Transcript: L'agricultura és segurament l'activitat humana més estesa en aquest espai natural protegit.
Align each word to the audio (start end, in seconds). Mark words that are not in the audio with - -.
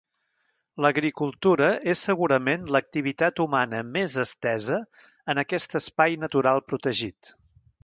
L'agricultura 0.85 1.67
és 1.93 2.01
segurament 2.07 2.65
l'activitat 2.77 3.41
humana 3.45 3.83
més 3.99 4.17
estesa 4.25 4.81
en 5.35 5.45
aquest 5.45 5.79
espai 5.83 6.21
natural 6.27 6.67
protegit. 6.73 7.35